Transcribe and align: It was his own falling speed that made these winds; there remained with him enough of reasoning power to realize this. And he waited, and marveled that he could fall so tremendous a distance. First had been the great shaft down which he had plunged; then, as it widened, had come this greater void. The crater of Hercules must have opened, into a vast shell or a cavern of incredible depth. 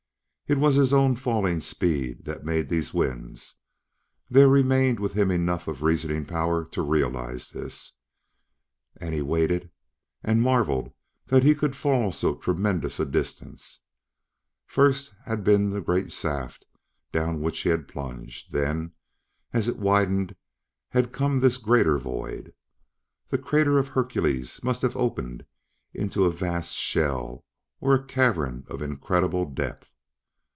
It 0.53 0.57
was 0.57 0.75
his 0.75 0.91
own 0.91 1.15
falling 1.15 1.61
speed 1.61 2.25
that 2.25 2.43
made 2.43 2.67
these 2.67 2.93
winds; 2.93 3.55
there 4.29 4.49
remained 4.49 4.99
with 4.99 5.13
him 5.13 5.31
enough 5.31 5.65
of 5.65 5.81
reasoning 5.81 6.25
power 6.25 6.65
to 6.71 6.81
realize 6.81 7.51
this. 7.51 7.93
And 8.97 9.13
he 9.13 9.21
waited, 9.21 9.69
and 10.21 10.41
marveled 10.41 10.91
that 11.27 11.43
he 11.43 11.55
could 11.55 11.73
fall 11.73 12.11
so 12.11 12.35
tremendous 12.35 12.99
a 12.99 13.05
distance. 13.05 13.79
First 14.67 15.13
had 15.23 15.45
been 15.45 15.69
the 15.69 15.79
great 15.79 16.11
shaft 16.11 16.65
down 17.13 17.39
which 17.39 17.61
he 17.61 17.69
had 17.69 17.87
plunged; 17.87 18.51
then, 18.51 18.91
as 19.53 19.69
it 19.69 19.77
widened, 19.79 20.35
had 20.89 21.13
come 21.13 21.39
this 21.39 21.55
greater 21.55 21.97
void. 21.97 22.51
The 23.29 23.37
crater 23.37 23.77
of 23.77 23.87
Hercules 23.87 24.61
must 24.65 24.81
have 24.81 24.97
opened, 24.97 25.45
into 25.93 26.25
a 26.25 26.29
vast 26.29 26.75
shell 26.75 27.45
or 27.79 27.95
a 27.95 28.03
cavern 28.03 28.65
of 28.67 28.81
incredible 28.81 29.45
depth. 29.49 29.87